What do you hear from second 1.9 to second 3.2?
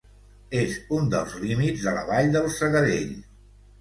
la vall del Segadell.